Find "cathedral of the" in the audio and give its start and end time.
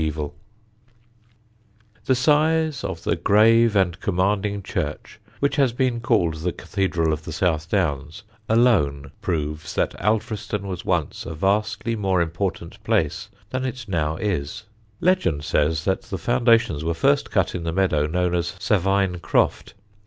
2.07-2.07, 6.51-7.31